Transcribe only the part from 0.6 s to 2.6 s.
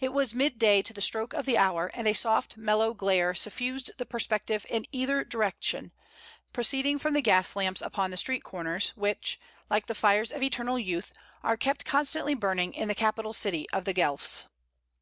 to the stroke of the hour, and a soft